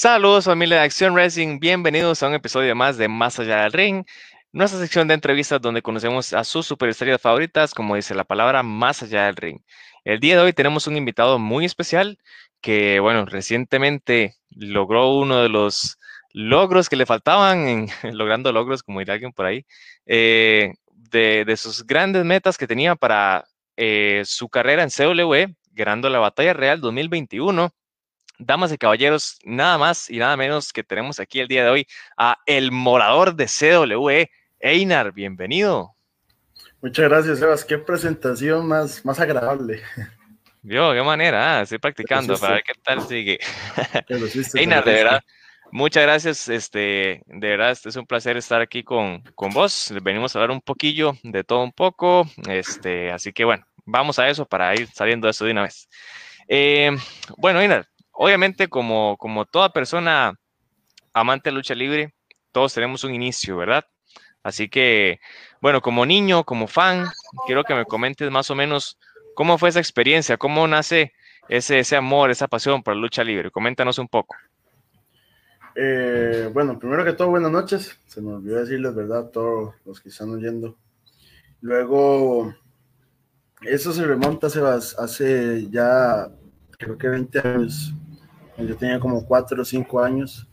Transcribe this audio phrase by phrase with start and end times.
[0.00, 4.06] Saludos familia de Acción Racing, bienvenidos a un episodio más de Más allá del ring,
[4.50, 9.02] nuestra sección de entrevistas donde conocemos a sus superestrellas favoritas, como dice la palabra, más
[9.02, 9.60] allá del ring.
[10.04, 12.16] El día de hoy tenemos un invitado muy especial
[12.62, 15.98] que, bueno, recientemente logró uno de los
[16.32, 19.66] logros que le faltaban, logrando logros, como dirá alguien por ahí,
[20.06, 23.44] eh, de, sus grandes metas que tenía para
[23.76, 27.70] eh, su carrera en CWE, ganando la Batalla Real 2021
[28.40, 31.86] damas y caballeros, nada más y nada menos que tenemos aquí el día de hoy
[32.16, 35.94] a el morador de CWE, Einar, bienvenido.
[36.80, 37.64] Muchas gracias, Sebas.
[37.64, 39.82] Qué presentación más, más agradable.
[40.62, 43.38] Yo, qué manera, ah, estoy practicando para ver qué tal sigue.
[44.54, 45.20] Einar, de verdad,
[45.72, 46.48] muchas gracias.
[46.48, 49.92] Este, de verdad, este es un placer estar aquí con, con vos.
[50.02, 52.26] Venimos a hablar un poquillo de todo un poco.
[52.48, 55.88] Este, así que bueno, vamos a eso para ir saliendo de eso de una vez.
[56.48, 56.90] Eh,
[57.36, 57.86] bueno, Einar,
[58.22, 60.38] Obviamente, como, como toda persona
[61.14, 62.12] amante de lucha libre,
[62.52, 63.86] todos tenemos un inicio, ¿verdad?
[64.42, 65.20] Así que,
[65.62, 67.06] bueno, como niño, como fan,
[67.46, 68.98] quiero que me comentes más o menos
[69.34, 71.14] cómo fue esa experiencia, cómo nace
[71.48, 73.50] ese, ese amor, esa pasión por la lucha libre.
[73.50, 74.36] Coméntanos un poco.
[75.74, 77.98] Eh, bueno, primero que todo, buenas noches.
[78.06, 79.20] Se me olvidó decirles, ¿verdad?
[79.20, 80.76] A todos los que están oyendo.
[81.62, 82.54] Luego,
[83.62, 86.28] eso se remonta hace, hace ya,
[86.76, 87.94] creo que 20 años.
[88.66, 90.46] Yo tenía como 4 o 5 años.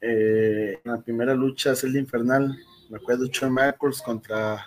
[0.00, 2.56] Eh, en la primera lucha es el infernal.
[2.88, 4.64] Me acuerdo Shawn Michaels contra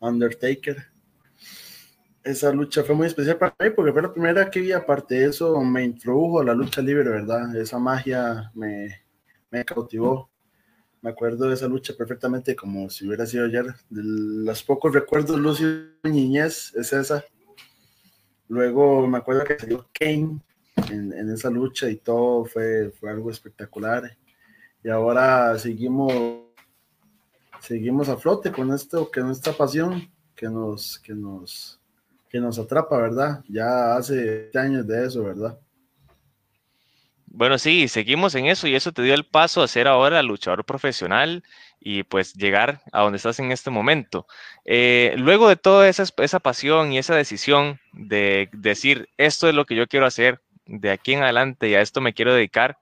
[0.00, 0.76] Undertaker.
[2.22, 4.72] Esa lucha fue muy especial para mí porque fue la primera que vi.
[4.72, 7.54] Aparte de eso, me introdujo a la lucha libre, ¿verdad?
[7.56, 9.02] Esa magia me,
[9.50, 10.30] me cautivó.
[11.02, 13.66] Me acuerdo de esa lucha perfectamente como si hubiera sido ayer.
[13.90, 15.68] De los pocos recuerdos Lucio
[16.02, 17.22] niñez es esa.
[18.48, 20.40] Luego me acuerdo que salió Kane
[20.90, 24.16] en, esa lucha y todo fue, fue algo espectacular.
[24.82, 26.12] Y ahora seguimos,
[27.60, 31.80] seguimos a flote con esto, que nuestra pasión, que nos, que nos,
[32.28, 33.44] que nos atrapa, ¿verdad?
[33.48, 35.58] Ya hace años de eso, ¿verdad?
[37.36, 40.64] Bueno, sí, seguimos en eso y eso te dio el paso a ser ahora luchador
[40.64, 41.42] profesional
[41.80, 44.28] y pues llegar a donde estás en este momento.
[44.64, 49.66] Eh, luego de toda esa, esa pasión y esa decisión de decir, esto es lo
[49.66, 52.78] que yo quiero hacer, de aquí en adelante y a esto me quiero dedicar,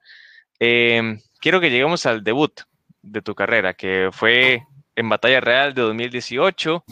[0.59, 2.61] em, quiero que lleguemos al debut
[3.01, 4.63] de tu carrera, que fue
[4.95, 6.83] en Batalla Real de 2018,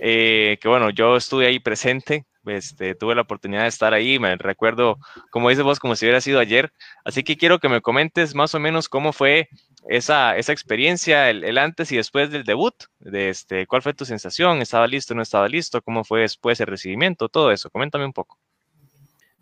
[0.00, 4.36] eh, que bueno, yo estuve ahí presente, este, tuve la oportunidad de estar ahí, me
[4.36, 4.98] recuerdo,
[5.30, 6.72] como dices vos, como si hubiera sido ayer,
[7.04, 9.48] así que quiero que me comentes más o menos cómo fue
[9.88, 14.62] esa, esa experiencia, el, antes y después del debut, de este, cuál fue tu sensación,
[14.62, 18.38] estaba listo, no estaba listo, cómo fue después el recibimiento, todo eso, coméntame un poco.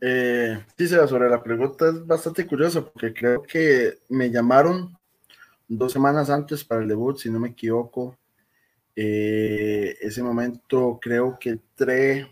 [0.01, 4.97] Eh, sí, sobre la pregunta es bastante curioso porque creo que me llamaron
[5.69, 8.17] dos semanas antes para el debut, si no me equivoco.
[8.95, 12.31] Eh, ese momento creo que entré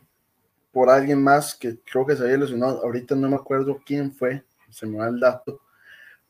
[0.73, 2.83] por alguien más que creo que se había lesionado.
[2.83, 5.61] Ahorita no me acuerdo quién fue, se me va el dato,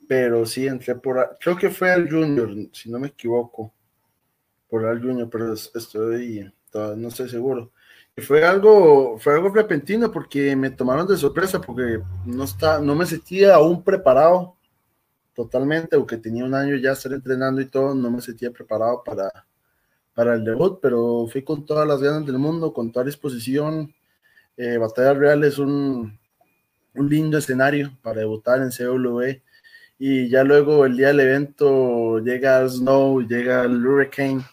[0.09, 3.73] pero sí entré por, creo que fue al Junior, si no me equivoco,
[4.69, 7.73] por al Junior, pero estoy, no estoy seguro
[8.23, 13.07] fue algo, fue algo repentino porque me tomaron de sorpresa porque no, está, no me
[13.07, 14.57] sentía aún preparado
[15.35, 19.31] totalmente, aunque tenía un año ya estar entrenando y todo, no me sentía preparado para,
[20.15, 23.93] para el debut, pero fui con todas las ganas del mundo, con toda disposición.
[24.57, 26.17] Eh, Batalla Real es un,
[26.95, 29.41] un lindo escenario para debutar en CW
[29.99, 34.45] y ya luego el día del evento llega Snow, llega el Hurricane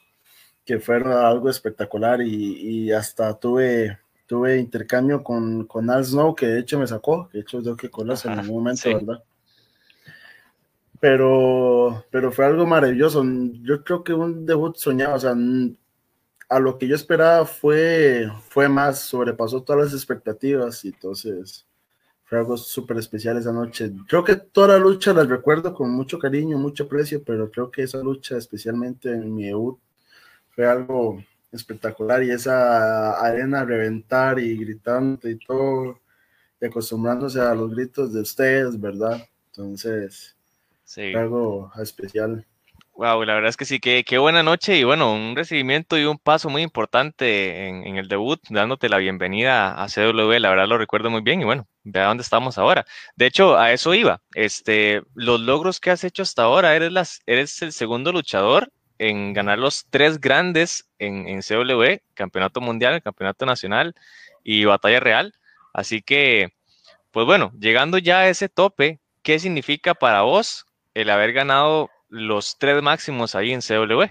[0.66, 6.60] que fueron algo espectacular y, hasta tuve tuve intercambio con, con Al Snow, que de
[6.62, 9.22] hecho me sacó, de hecho yo que conoce en algún momento, ¿verdad?
[11.02, 13.26] Pero, pero fue algo maravilloso.
[13.62, 15.36] Yo creo que un debut soñado, o sea,
[16.48, 21.66] a lo que yo esperaba fue, fue más, sobrepasó todas las expectativas y entonces
[22.24, 23.92] fue algo súper especial esa noche.
[24.08, 27.84] Creo que toda la lucha la recuerdo con mucho cariño, mucho aprecio, pero creo que
[27.84, 29.78] esa lucha, especialmente en mi debut,
[30.56, 36.00] fue algo espectacular y esa arena reventar y gritando y todo,
[36.62, 39.22] y acostumbrándose a los gritos de ustedes, ¿verdad?
[39.48, 40.36] Entonces,
[40.86, 42.46] fue algo especial.
[42.94, 46.04] Wow, la verdad es que sí, qué, qué buena noche y bueno, un recibimiento y
[46.06, 50.78] un paso muy importante en, el debut, dándote la bienvenida a CW, la verdad lo
[50.78, 52.86] recuerdo muy bien y bueno, vea dónde estamos ahora.
[53.16, 57.22] De hecho, a eso iba, este, los logros que has hecho hasta ahora, eres, las,
[57.26, 58.72] eres el segundo luchador
[59.02, 63.96] en ganar los tres grandes en, CW, Campeonato Mundial, Campeonato Nacional
[64.44, 65.34] y Batalla Real.
[65.74, 66.54] Así que,
[67.10, 72.60] pues bueno, llegando ya a ese tope, ¿qué significa para vos el haber ganado los
[72.60, 74.04] tres máximos ahí en CW?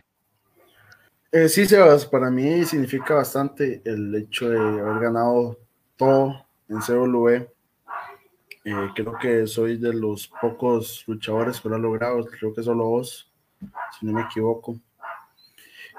[1.31, 5.56] Eh, sí, Sebas, para mí significa bastante el hecho de haber ganado
[5.96, 7.28] todo en CW.
[8.64, 12.87] Eh, creo que soy de los pocos luchadores que lo han logrado, creo que solo
[12.87, 13.29] vos,
[13.98, 14.78] si no me equivoco.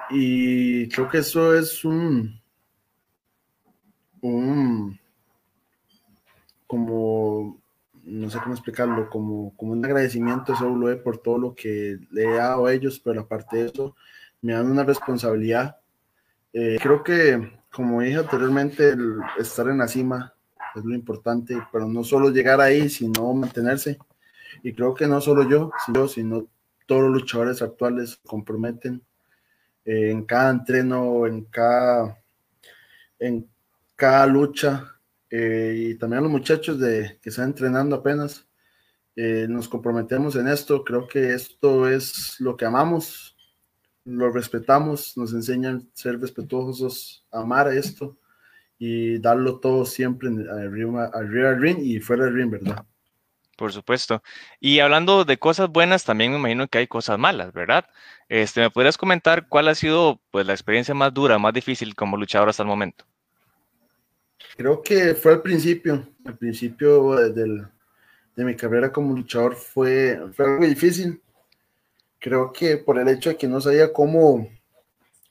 [0.09, 2.39] Y creo que eso es un,
[4.21, 4.99] un
[6.67, 7.61] como
[8.03, 12.23] no sé cómo explicarlo, como, como un agradecimiento a CW por todo lo que le
[12.23, 13.95] he dado a ellos, pero aparte de eso,
[14.41, 15.77] me dan una responsabilidad.
[16.53, 20.33] Eh, creo que, como dije anteriormente, el estar en la cima
[20.75, 23.97] es lo importante, pero no solo llegar ahí, sino mantenerse.
[24.63, 25.71] Y creo que no solo yo,
[26.07, 26.47] sino
[26.91, 29.01] todos los luchadores actuales comprometen
[29.85, 32.21] eh, en cada entreno, en cada,
[33.17, 33.49] en
[33.95, 34.99] cada lucha,
[35.29, 38.45] eh, y también los muchachos de, que están entrenando apenas.
[39.15, 43.37] Eh, nos comprometemos en esto, creo que esto es lo que amamos,
[44.03, 48.17] lo respetamos, nos enseñan a ser respetuosos, amar esto
[48.77, 52.85] y darlo todo siempre arriba, arriba del ring y fuera del ring, ¿verdad?
[53.57, 54.23] Por supuesto.
[54.59, 57.85] Y hablando de cosas buenas, también me imagino que hay cosas malas, ¿verdad?
[58.27, 62.17] Este, ¿Me podrías comentar cuál ha sido pues, la experiencia más dura, más difícil como
[62.17, 63.05] luchador hasta el momento?
[64.57, 67.65] Creo que fue al principio, al principio de,
[68.35, 71.21] de mi carrera como luchador fue, fue algo difícil.
[72.19, 74.47] Creo que por el hecho de que no sabía cómo,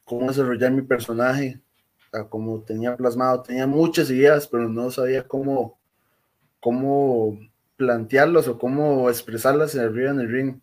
[0.05, 1.61] cómo desarrollar mi personaje,
[2.29, 5.79] como tenía plasmado, tenía muchas ideas, pero no sabía cómo,
[6.59, 7.39] cómo
[7.81, 10.61] plantearlas o cómo expresarlas en el ring, en el ring.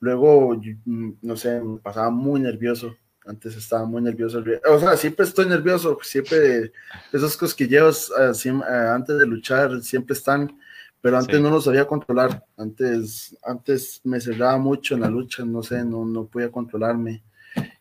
[0.00, 2.94] Luego, mm, no sé, me pasaba muy nervioso
[3.26, 4.42] antes estaba muy nervioso.
[4.68, 6.72] O sea, siempre estoy nervioso, siempre
[7.12, 10.58] esos cosquilleos así, eh, antes de luchar siempre están,
[11.00, 12.44] pero antes no los sabía controlar.
[12.56, 17.22] Antes, antes me cerraba mucho en la lucha, no sé, no, no podía controlarme.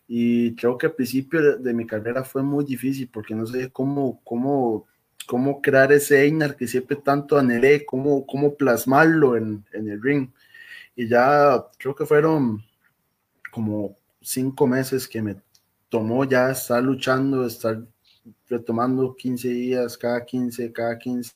[0.07, 4.21] Y creo que al principio de, mi carrera fue muy difícil porque no sabía cómo,
[4.23, 4.87] cómo,
[5.29, 10.29] cómo crear ese Einar que siempre tanto anhelé, cómo, cómo plasmarlo en, en el ring.
[10.95, 12.63] Y ya creo que fueron
[13.51, 15.35] como cinco meses que me
[15.87, 17.79] tomó ya estar luchando, estar
[18.49, 21.31] retomando 15 días, cada 15, cada 15,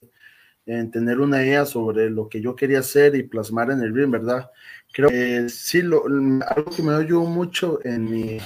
[0.66, 4.10] en tener una idea sobre lo que yo quería hacer y plasmar en el ring,
[4.10, 4.50] ¿verdad?
[4.92, 8.40] Creo que sí, lo, algo que me ayudó mucho en mi,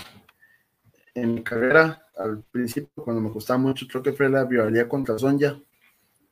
[1.18, 5.18] en mi carrera, al principio, cuando me costaba mucho, creo que fue la rivalidad contra
[5.18, 5.60] Sonja.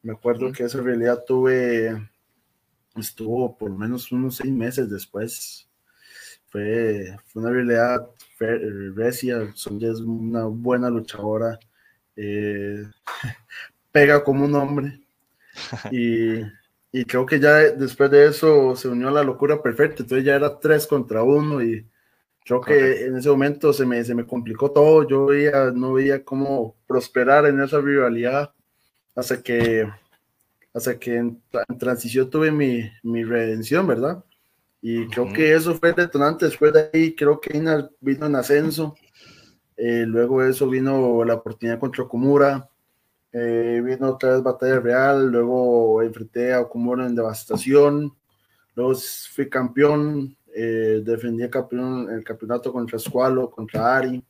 [0.04, 2.08] Me acuerdo que esa realidad tuve,
[2.96, 5.68] estuvo por lo menos unos seis meses después.
[6.48, 8.08] Fue, una realidad
[8.94, 11.58] recia, Sonja es una buena luchadora,
[12.16, 12.84] eh,
[13.92, 15.02] pega como un hombre.
[15.92, 20.36] Y, creo que ya después de eso se unió a la locura perfecta, entonces ya
[20.36, 21.86] era tres contra uno y
[22.46, 26.24] creo que en ese momento se me, se me complicó todo, yo veía, no veía
[26.24, 28.54] cómo prosperar en esa rivalidad
[29.16, 29.88] hasta que
[30.74, 31.42] hasta que en,
[31.80, 34.24] transición tuve mi, mi redención, ¿verdad?
[34.82, 36.46] Y creo que eso fue detonante.
[36.46, 37.58] Después de ahí, creo que
[38.02, 38.94] vino en ascenso.
[39.78, 42.70] Eh, luego de eso vino la oportunidad contra Okumura.
[43.32, 45.32] Eh, vino otra vez Batalla Real.
[45.32, 48.14] Luego enfrenté a Okumura en Devastación.
[48.76, 48.94] Luego
[49.34, 50.38] fui campeón.
[50.58, 54.24] Eh, defendí el, campeón, el campeonato contra Squalo, contra Ari.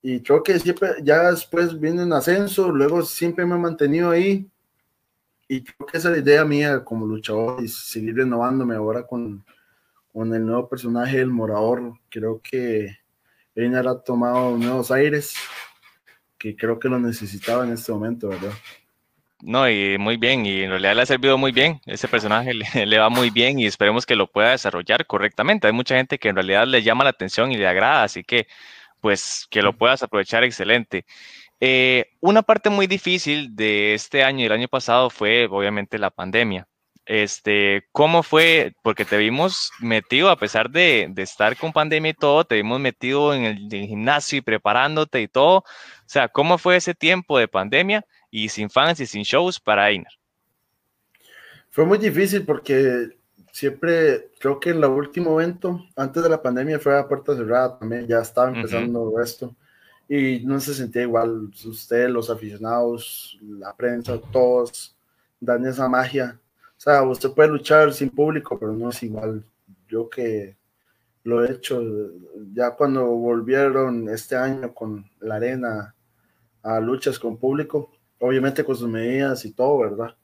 [0.00, 2.70] Y creo que siempre, ya después vino en ascenso.
[2.70, 4.48] Luego siempre me he mantenido ahí.
[5.46, 9.44] Y creo que esa es la idea mía como luchador y seguir renovándome ahora con,
[10.10, 11.92] con el nuevo personaje del Morador.
[12.08, 12.96] Creo que
[13.54, 15.34] Einar ha tomado nuevos aires,
[16.38, 18.52] que creo que lo necesitaba en este momento, ¿verdad?
[19.46, 22.54] No, y muy bien, y en realidad le ha servido muy bien, ese personaje
[22.86, 25.66] le, va muy bien y esperemos que lo pueda desarrollar correctamente.
[25.66, 28.46] Hay mucha gente que en realidad le llama la atención y le agrada, así que
[29.00, 31.04] pues que lo puedas aprovechar excelente.
[31.60, 36.10] Eh, una parte muy difícil de este año y el año pasado fue obviamente la
[36.10, 36.66] pandemia.
[37.06, 38.74] Este, ¿cómo fue?
[38.82, 43.34] Porque te vimos metido, a pesar de, estar con pandemia y todo, te vimos metido
[43.34, 45.58] en el, gimnasio y preparándote y todo.
[45.58, 45.64] O
[46.06, 50.12] sea, ¿cómo fue ese tiempo de pandemia y sin fans y sin shows para Einar?
[51.70, 53.18] Fue muy difícil porque
[53.52, 57.78] siempre, creo que en el último evento, antes de la pandemia, fue a puerta cerrada
[57.78, 59.54] también, ya estaba empezando esto
[60.08, 61.50] y no se sentía igual.
[61.66, 64.96] Usted, los aficionados, la prensa, todos
[65.38, 66.40] dan esa magia
[66.84, 69.44] sea, usted puede luchar sin público, pero no es igual.
[69.88, 70.56] Yo que
[71.22, 71.82] lo he hecho,
[72.52, 75.94] ya cuando volvieron este año con la arena
[76.62, 80.14] a luchas con público, obviamente con sus medidas y todo, ¿verdad?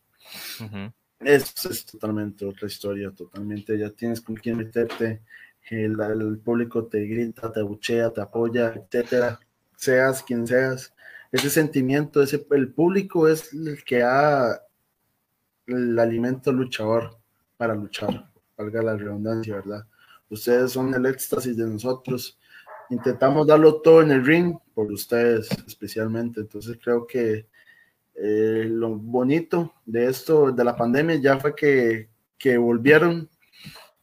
[1.19, 3.79] Es, es totalmente otra historia, totalmente.
[3.79, 5.23] Ya tienes con quién meterte,
[5.71, 9.41] el, el público te grita, te abuchea, te apoya, etcétera,
[9.77, 10.93] seas quien seas.
[11.33, 14.61] Ese sentimiento, ese, el público es el que ha
[15.77, 17.19] el alimento luchador
[17.57, 19.87] para luchar, valga la redundancia, ¿verdad?
[20.29, 22.39] Ustedes son el éxtasis de nosotros.
[22.91, 26.41] Intentamos darlo todo en el ring por ustedes especialmente.
[26.41, 27.47] Entonces creo que
[28.15, 32.09] eh, lo bonito de esto, de la pandemia, ya fue que,
[32.39, 33.29] que volvieron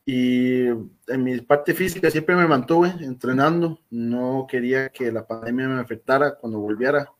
[0.10, 3.80] y en mi parte física siempre me mantuve entrenando.
[3.90, 7.12] No quería que la pandemia me afectara cuando volviera.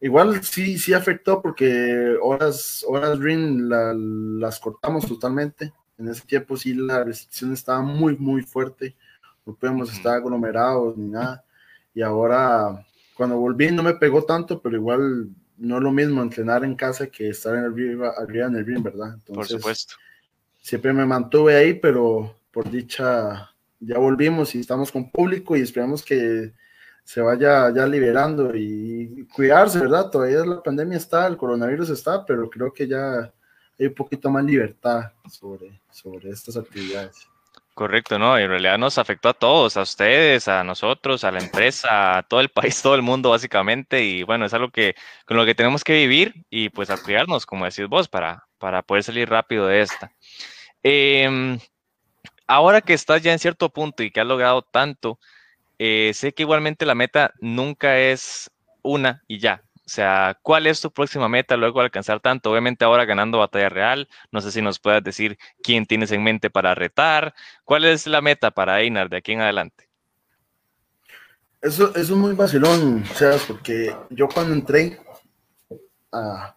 [0.00, 5.72] Igual sí, sí afectó porque horas, horas ring las cortamos totalmente.
[5.96, 8.94] En ese tiempo sí la restricción estaba muy, muy fuerte.
[9.46, 11.44] No podíamos estar aglomerados ni nada.
[11.94, 12.84] Y ahora,
[13.16, 17.06] cuando volví, no me pegó tanto, pero igual no es lo mismo entrenar en casa
[17.06, 19.16] que estar en el arriba en el ring, ¿verdad?
[19.24, 19.94] Por supuesto.
[20.60, 26.02] Siempre me mantuve ahí, pero por dicha ya volvimos y estamos con público y esperamos
[26.02, 26.52] que
[27.04, 30.10] se vaya ya liberando y cuidarse, ¿verdad?
[30.10, 33.30] Todavía la pandemia está, el coronavirus está, pero creo que ya
[33.78, 37.28] hay un poquito más libertad sobre, sobre estas actividades.
[37.74, 38.38] Correcto, ¿no?
[38.38, 42.40] En realidad nos afectó a todos, a ustedes, a nosotros, a la empresa, a todo
[42.40, 44.02] el país, todo el mundo básicamente.
[44.02, 44.94] Y bueno, es algo que
[45.26, 48.82] con lo que tenemos que vivir y pues a cuidarnos, como decís vos, para, para
[48.82, 50.12] poder salir rápido de esta.
[50.84, 51.58] Em,
[52.46, 55.18] ahora que estás ya en cierto punto y que has logrado tanto,
[55.86, 58.50] eh, sé que igualmente la meta nunca es
[58.82, 59.62] una y ya.
[59.80, 62.50] O sea, ¿cuál es tu próxima meta luego de alcanzar tanto?
[62.50, 64.08] Obviamente ahora ganando batalla real.
[64.32, 67.34] No sé si nos puedas decir quién tienes en mente para retar.
[67.64, 69.90] ¿Cuál es la meta para Einar de aquí en adelante?
[71.60, 74.98] Eso, es muy vacilón, o sea, porque yo cuando entré
[76.12, 76.56] a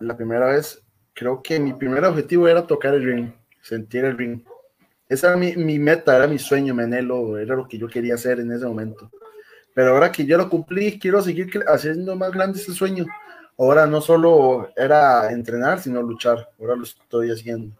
[0.00, 4.42] la primera vez, creo que mi primer objetivo era tocar el ring, sentir el ring.
[5.08, 8.40] Esa era mi, mi meta, era mi sueño, Menelo, era lo que yo quería hacer
[8.40, 9.10] en ese momento.
[9.74, 13.04] Pero ahora que yo lo cumplí, quiero seguir haciendo más grande ese sueño.
[13.58, 16.50] Ahora no solo era entrenar, sino luchar.
[16.58, 17.76] Ahora lo estoy haciendo.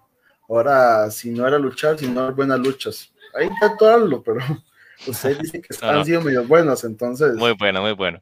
[0.48, 3.12] Ahora, si no era luchar, sino buenas luchas.
[3.34, 4.40] Ahí intento darlo, pero
[5.06, 7.34] ustedes dicen que han sido medio buenos, entonces.
[7.34, 8.20] Muy bueno, muy bueno.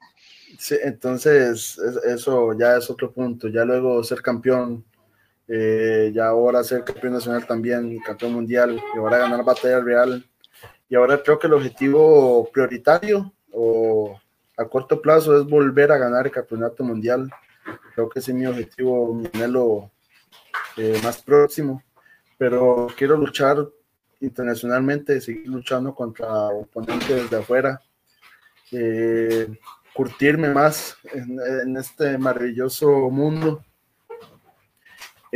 [0.59, 3.49] Sí, entonces, eso ya es otro punto.
[3.49, 4.85] Ya luego ser campeón,
[5.49, 10.25] eh, ya ahora ser campeón nacional también, campeón mundial, y ahora ganar batalla real.
[10.89, 14.19] Y ahora creo que el objetivo prioritario o
[14.57, 17.31] a corto plazo es volver a ganar el campeonato mundial.
[17.95, 19.91] Creo que ese es mi objetivo, mi anhelo
[20.77, 21.83] eh, más próximo.
[22.39, 23.67] Pero quiero luchar
[24.21, 27.81] internacionalmente, seguir luchando contra oponentes de afuera,
[28.73, 29.49] eh,
[29.95, 33.65] curtirme más en, este maravilloso mundo.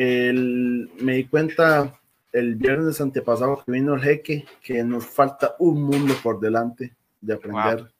[0.01, 1.99] Me di cuenta
[2.33, 7.35] el viernes antepasado que vino el jeque que nos falta un mundo por delante de
[7.35, 7.91] aprender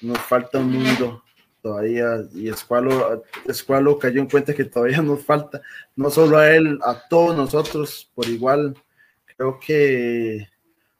[0.00, 1.22] nos falta un mundo
[1.66, 5.60] todavía y Escualo, Escualo cayó en cuenta que todavía nos falta,
[5.96, 8.76] no solo a él, a todos nosotros por igual.
[9.36, 10.48] Creo que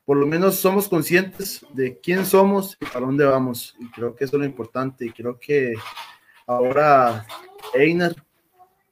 [0.05, 3.77] por lo menos somos conscientes de quién somos y para dónde vamos.
[3.79, 5.07] Y creo que eso es lo importante.
[5.07, 5.75] Y creo que
[6.47, 7.25] ahora
[7.73, 8.17] Einar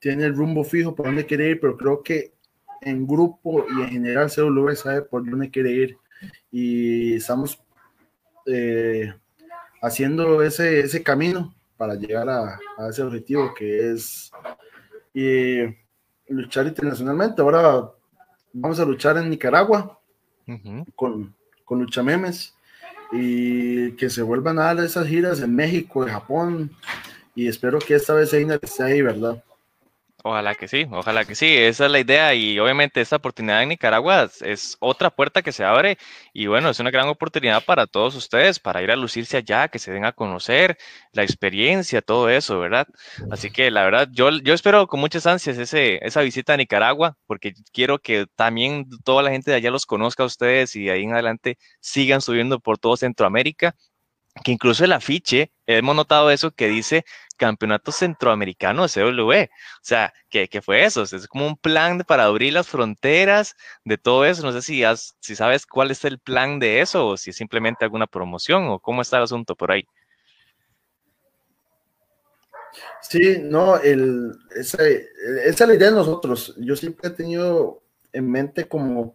[0.05, 2.35] tiene el rumbo fijo por dónde quiere ir, pero creo que
[2.83, 5.97] en grupo y en general CW sabe por dónde quiere ir.
[6.53, 7.59] Y estamos
[8.45, 9.15] eh,
[9.81, 12.59] haciendo ese, ese camino para llegar a,
[12.91, 14.31] ese objetivo que es
[16.29, 17.41] luchar internacionalmente.
[17.41, 17.91] Ahora
[18.53, 19.99] vamos a luchar en Nicaragua
[20.95, 21.35] con,
[21.65, 22.55] con Luchamemes
[23.11, 26.71] y que se vuelvan a dar esas giras en México, en Japón
[27.35, 29.43] y espero que esta vez Einar esté ahí, ¿verdad?
[30.27, 33.69] Ojalá que sí, ojalá que sí, esa es la idea y obviamente esta oportunidad en
[33.69, 35.99] Nicaragua es otra puerta que se abre
[36.33, 39.79] y bueno, es una gran oportunidad para todos ustedes, para ir a lucirse allá, que
[39.79, 40.79] se den a conocer
[41.13, 42.87] la experiencia, todo eso, ¿verdad?
[43.31, 47.53] Así que la verdad, yo, yo espero con muchas ansias esa visita a Nicaragua porque
[47.71, 51.03] quiero que también toda la gente de allá los conozca a ustedes y de ahí
[51.03, 53.77] en adelante sigan subiendo por todo Centroamérica
[54.43, 57.05] que incluso el afiche, hemos notado eso que dice
[57.37, 59.45] Campeonato Centroamericano de CW.
[59.45, 59.49] O
[59.83, 61.03] sea, ¿qué, fue eso?
[61.03, 64.43] Es como un plan para abrir las fronteras de todo eso.
[64.43, 64.83] No sé si,
[65.21, 68.81] si sabes cuál es el plan de eso o si es simplemente alguna promoción o
[68.81, 69.87] cómo está el asunto por ahí.
[73.03, 76.55] Sí, no, el, esa, esa es la idea de nosotros.
[76.59, 79.15] Yo siempre he tenido en mente como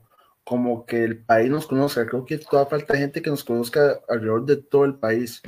[0.49, 2.07] como que el país nos conozca.
[2.07, 5.43] Creo que toda falta gente que nos conozca alrededor de todo el país.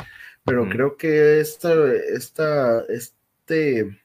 [0.46, 4.00] Pero creo que esta, esta, este,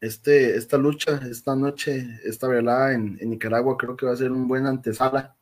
[0.00, 4.32] este, esta lucha, esta noche, esta velada en, en, Nicaragua, creo que va a ser
[4.32, 5.36] un buen antesala.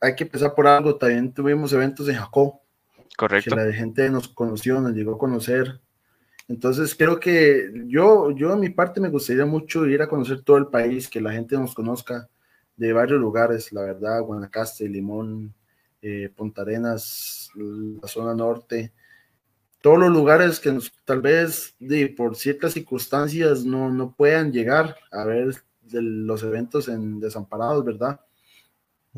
[0.00, 2.54] Hay que empezar por algo, también tuvimos eventos en Jacob.
[3.16, 3.50] Correcto.
[3.50, 5.80] Que la gente nos conoció, nos llegó a conocer.
[6.48, 10.66] Entonces creo que yo, yo mi parte me gustaría mucho ir a conocer todo el
[10.66, 12.28] país, que la gente nos conozca
[12.80, 15.52] de varios lugares, la verdad, Guanacaste, Limón,
[16.00, 18.94] eh, Punta Arenas, la zona norte,
[19.82, 25.24] todos los lugares que tal vez de, por ciertas circunstancias no, no puedan llegar a
[25.24, 28.18] ver los eventos en Desamparados, ¿verdad?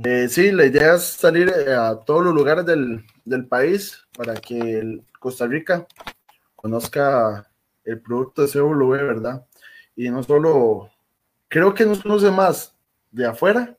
[0.02, 4.34] Eh, sí, la idea es salir eh, a todos los lugares del, del país para
[4.34, 5.86] que Costa Rica
[6.56, 7.48] conozca
[7.84, 9.46] el producto de CW, ¿verdad?
[9.94, 10.90] Y no solo,
[11.46, 12.71] creo que nos conoce más
[13.12, 13.78] de afuera,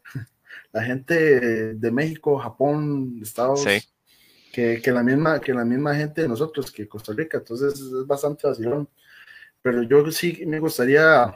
[0.72, 3.94] la gente de México, Japón, Estados Unidos
[4.54, 8.06] que, que, la misma, que la misma gente de nosotros, que Costa Rica, entonces es
[8.06, 8.88] bastante vacilón.
[9.64, 11.34] Pero yo sí me gustaría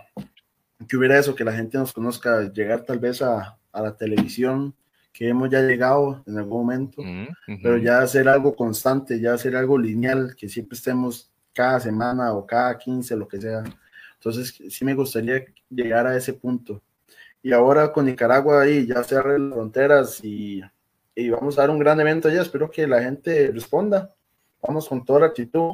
[0.88, 4.76] que hubiera eso, que la gente nos conozca, llegar tal vez a, a la televisión,
[5.12, 7.02] que hemos ya llegado en algún momento,
[7.64, 12.46] pero ya hacer algo constante, ya hacer algo lineal, que siempre estemos cada semana o
[12.46, 13.64] cada 15, lo que sea.
[14.14, 16.84] Entonces sí me gustaría llegar a ese punto.
[17.42, 20.62] Y ahora con Nicaragua ahí ya cerrar las fronteras y
[21.18, 22.44] y vamos a dar un gran evento allá.
[22.44, 24.14] Espero que la gente responda.
[24.62, 25.72] Vamos con toda la actitud,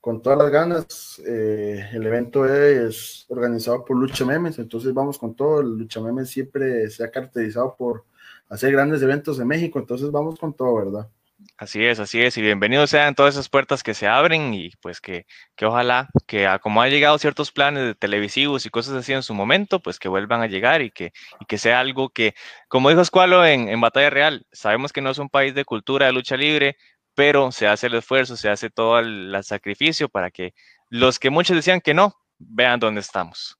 [0.00, 1.20] con todas las ganas.
[1.26, 5.62] Eh, el evento es organizado por Lucha Memes, entonces vamos con todo.
[5.62, 8.06] Lucha Memes siempre se ha caracterizado por
[8.48, 11.10] hacer grandes eventos en México, entonces vamos con todo, ¿verdad?
[11.56, 15.00] Así es, así es, y bienvenidos sean todas esas puertas que se abren y pues
[15.00, 19.22] que, que ojalá que como han llegado ciertos planes de televisivos y cosas así en
[19.22, 22.34] su momento, pues que vuelvan a llegar y que, y que sea algo que,
[22.68, 26.06] como dijo Escualo en, en Batalla Real, sabemos que no es un país de cultura
[26.06, 26.76] de lucha libre,
[27.14, 30.54] pero se hace el esfuerzo, se hace todo el, el sacrificio para que
[30.88, 33.58] los que muchos decían que no, vean dónde estamos.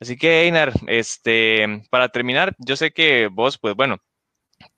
[0.00, 3.98] Así que, Einar, este, para terminar, yo sé que vos, pues bueno,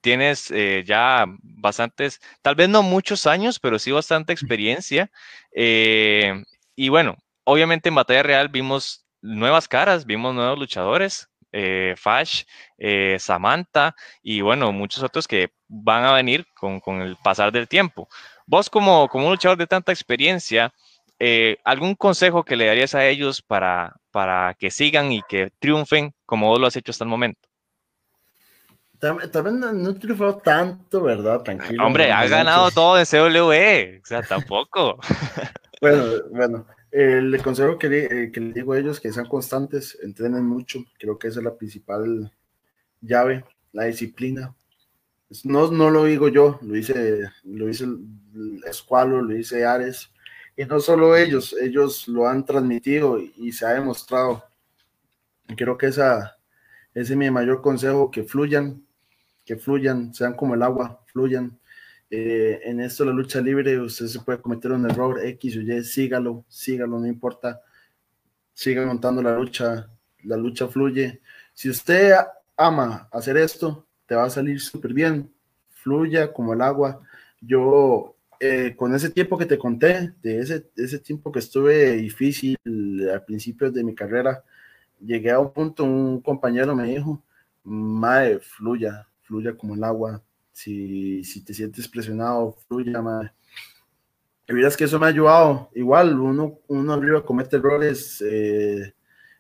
[0.00, 5.10] tienes eh, ya bastantes, tal vez no muchos años, pero sí bastante experiencia.
[5.52, 12.44] Eh, y bueno, obviamente en batalla real vimos nuevas caras, vimos nuevos luchadores, eh, Fash,
[13.18, 18.08] Samantha y bueno, muchos otros que van a venir con, el pasar del tiempo.
[18.46, 20.72] Vos como, como un luchador de tanta experiencia,
[21.64, 26.48] ¿algún consejo que le darías a ellos para, para que sigan y que triunfen como
[26.48, 27.48] vos lo has hecho hasta el momento?
[28.98, 31.42] También no, he triunfado tanto, ¿verdad?
[31.42, 31.84] Tranquilo.
[31.84, 34.98] Hombre, ha ganado todo en CWE, o sea, tampoco.
[35.80, 39.98] bueno, bueno, el consejo que le, eh, que le digo a ellos que sean constantes,
[40.02, 42.32] entrenen mucho, creo que esa es la principal
[43.00, 44.54] llave, la disciplina.
[45.44, 47.86] No, no lo digo yo, lo dice, lo dice
[48.66, 50.10] Escualo, lo dice Ares,
[50.56, 54.44] y no solo ellos, ellos lo han transmitido y, y se ha demostrado.
[55.54, 56.38] Creo que esa,
[56.94, 58.85] ese es mi mayor consejo, que fluyan,
[59.46, 61.58] que fluyan, sean como el agua, fluyan.
[62.10, 65.84] Eh, en esto la lucha libre, usted se puede cometer un error X o Y,
[65.84, 67.62] sígalo, sígalo, no importa,
[68.52, 69.88] siga montando la lucha,
[70.24, 71.22] la lucha fluye.
[71.54, 72.14] Si usted
[72.56, 75.32] ama hacer esto, te va a salir súper bien,
[75.70, 77.00] fluya como el agua.
[77.40, 82.58] Yo, eh, con ese tiempo que te conté, de ese, ese tiempo que estuve difícil
[83.12, 84.44] al principio de mi carrera,
[85.00, 87.22] llegué a un punto, un compañero me dijo,
[87.64, 90.22] Mae, fluya, fluya como el agua.
[90.52, 93.32] Si, si te sientes presionado, fluya, madre.
[94.48, 95.70] Y miras que eso me ha ayudado.
[95.74, 98.94] Igual, uno, uno arriba comete errores eh,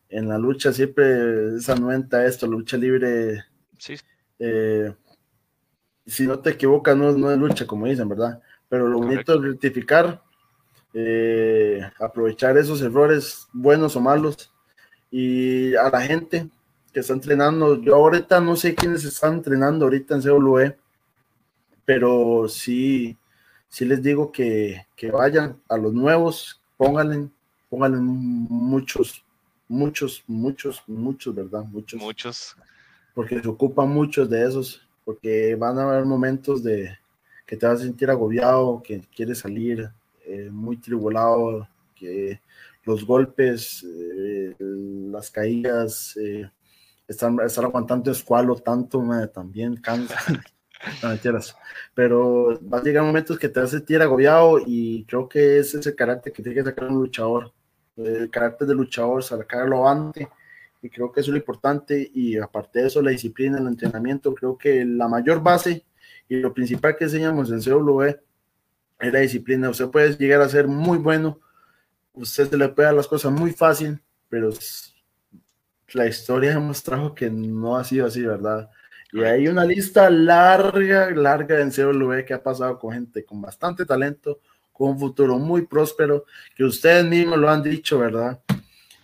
[0.08, 3.44] en la lucha, siempre esa anuenta esto, lucha libre.
[3.78, 3.94] Sí.
[4.38, 4.92] Eh,
[6.04, 8.40] si no te equivocas, no, no es lucha, como dicen, ¿verdad?
[8.68, 10.22] Pero lo bonito es rectificar,
[10.92, 14.52] eh, aprovechar esos errores, buenos o malos,
[15.10, 16.48] y a la gente,
[16.96, 17.78] que está entrenando.
[17.82, 20.78] Yo ahorita no sé quiénes están entrenando ahorita en CWE,
[21.84, 23.18] pero sí,
[23.68, 27.28] sí les digo que, que vayan a los nuevos, pónganle,
[27.68, 29.22] pónganle muchos,
[29.68, 31.64] muchos, muchos, muchos, ¿verdad?
[31.64, 32.00] Muchos.
[32.00, 32.56] Muchos.
[33.12, 36.96] Porque se ocupan muchos de esos, porque van a haber momentos de
[37.44, 39.90] que te vas a sentir agobiado, que quieres salir
[40.24, 42.40] eh, muy tribulado, que
[42.84, 46.50] los golpes, eh, las caídas, eh,
[47.08, 50.18] estar, estar aguantando escualo tanto, también cansa.
[51.02, 51.56] no mentiras.
[51.94, 55.74] Pero va a llegar momentos que te vas a sentir agobiado y creo que es
[55.74, 57.52] el carácter que tiene que sacar un luchador.
[57.96, 60.28] El carácter de luchador, sacarlo antes.
[60.82, 62.10] Y creo que eso es lo importante.
[62.14, 65.84] Y aparte de eso, la disciplina, el entrenamiento, creo que la mayor base
[66.28, 68.20] y lo principal que enseñamos en CWE
[69.00, 69.70] es la disciplina.
[69.70, 71.40] Usted puede llegar a ser muy bueno,
[72.14, 74.50] usted se le puede dar las cosas muy fácil, pero
[75.92, 78.70] la historia hemos trajo que no ha sido así, ¿verdad?
[79.12, 83.86] Y hay una lista larga, larga en CW que ha pasado con gente con bastante
[83.86, 84.40] talento,
[84.72, 88.40] con un futuro muy próspero, que ustedes mismos lo han dicho, ¿verdad?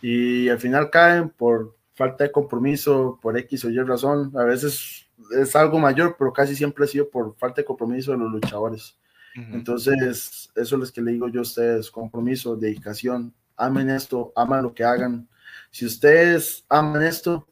[0.03, 4.33] Y al final caen por falta de compromiso, por X o Y razón.
[4.37, 8.19] A veces es algo mayor, pero casi siempre ha sido por falta de compromiso de
[8.19, 8.97] los luchadores.
[9.35, 14.75] Entonces, eso es que le digo yo a ustedes, compromiso, dedicación, amen esto, aman lo
[14.75, 15.27] que hagan.
[15.73, 17.49] Si ustedes aman esto,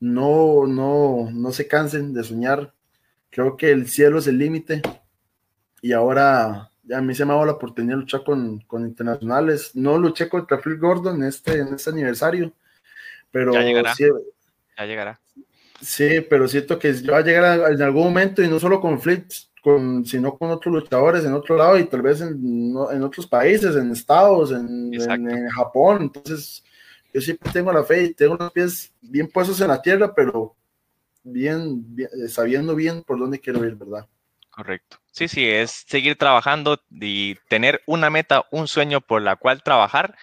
[0.00, 2.72] no, no, no se cansen de soñar.
[3.28, 4.80] Creo que el cielo es el límite.
[5.82, 8.86] Y ahora ya a mí se me ha dado la oportunidad de luchar con, con
[8.86, 9.72] internacionales.
[9.74, 12.52] No luché contra Phil Gordon en este, en este aniversario,
[13.30, 13.94] pero ya llegará.
[13.94, 14.04] Sí,
[14.78, 15.20] ya llegará.
[15.80, 19.28] Sí, pero siento que va a llegar en algún momento y no solo con Flip,
[19.60, 23.74] con, sino con otros luchadores en otro lado y tal vez en, en otros países,
[23.76, 26.02] en estados, en, en, Japón.
[26.02, 26.64] Entonces,
[27.16, 30.54] yo siempre tengo la fe y tengo los pies bien puestos en la tierra, pero
[31.22, 34.06] bien, eh, sabiendo bien por dónde quiero ir, ¿verdad?
[34.50, 34.98] Correcto.
[35.12, 40.14] Sí, sí, es seguir trabajando y tener una meta, un sueño por la cual trabajar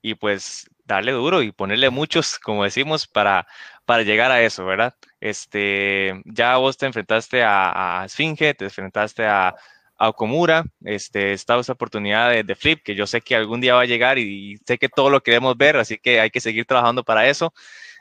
[0.00, 3.46] y pues darle duro y ponerle muchos, como decimos, para,
[3.84, 4.94] para llegar a eso, ¿verdad?
[5.20, 9.54] Este, ya vos te enfrentaste a, a Esfinge, te enfrentaste a,
[9.98, 13.82] a Okomura, este, esta oportunidad de, de, Flip, que yo sé que algún día va
[13.82, 17.02] a llegar y, sé que todo lo queremos ver, así que hay que seguir trabajando
[17.02, 17.52] para eso.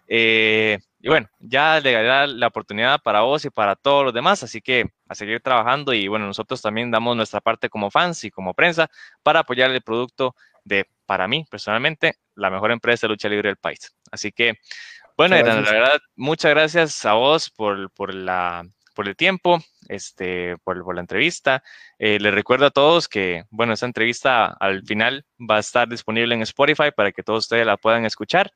[0.07, 4.43] Eh, y bueno, ya le daré la oportunidad para vos y para todos los demás,
[4.43, 8.31] así que a seguir trabajando y bueno, nosotros también damos nuestra parte como fans y
[8.31, 8.89] como prensa
[9.23, 13.57] para apoyar el producto de, para mí personalmente, la mejor empresa de lucha libre del
[13.57, 13.95] país.
[14.11, 14.55] Así que,
[15.17, 18.63] bueno, la verdad, muchas gracias a vos por, por la
[18.97, 21.61] por el tiempo, este, por, por la entrevista.
[21.99, 26.33] Eh, les recuerdo a todos que, bueno, esta entrevista al final va a estar disponible
[26.33, 28.51] en Spotify para que todos ustedes la puedan escuchar.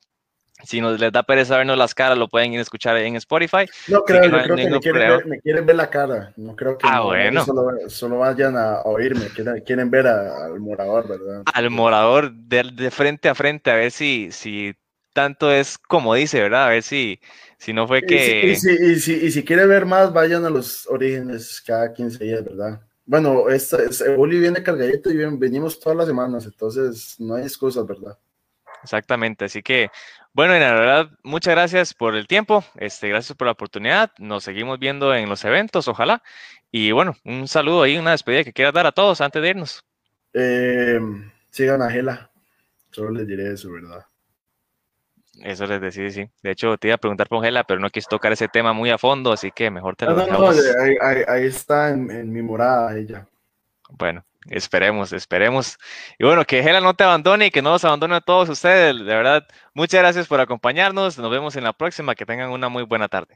[0.63, 3.67] Si nos les da pereza vernos las caras, lo pueden ir a escuchar en Spotify.
[3.87, 6.33] No creo, yo creo que me quieren, ver, me quieren, ver, la cara.
[6.37, 7.45] No creo que ah, bueno.
[7.45, 11.43] solo, solo, vayan a oírme, quieren, quieren ver al morador, ¿verdad?
[11.53, 14.73] Al morador de, de, frente a frente, a ver si, si
[15.13, 16.65] tanto es como dice, ¿verdad?
[16.65, 17.19] A ver si,
[17.57, 18.47] si no fue que...
[18.47, 22.23] Y si, y, si, y si, quiere ver más, vayan a los orígenes cada 15
[22.23, 22.81] días, ¿verdad?
[23.05, 23.77] Bueno, esta,
[24.17, 28.17] Uli viene cargadito y venimos todas las semanas, entonces no hay excusas, ¿verdad?
[28.83, 29.89] Exactamente, así que,
[30.33, 34.43] bueno, en la verdad, muchas gracias por el tiempo, este, gracias por la oportunidad, nos
[34.43, 36.23] seguimos viendo en los eventos, ojalá,
[36.71, 39.83] y bueno, un saludo ahí, una despedida que quieras dar a todos antes de irnos.
[40.33, 40.99] Eh,
[41.49, 42.31] sigan a Gela,
[42.91, 44.05] solo les diré eso, ¿verdad?
[45.39, 46.29] Eso les decía, sí.
[46.43, 48.89] De hecho, te iba a preguntar por Gela, pero no quise tocar ese tema muy
[48.89, 52.97] a fondo, así que mejor te lo no, no, ahí, ahí, está en, mi morada
[52.97, 53.27] ella.
[53.89, 55.77] Bueno, esperemos, esperemos.
[56.19, 58.97] Y bueno, que Gela no te abandone y que no los abandone a todos ustedes.
[58.97, 61.17] De verdad, muchas gracias por acompañarnos.
[61.17, 62.15] Nos vemos en la próxima.
[62.15, 63.35] Que tengan una muy buena tarde.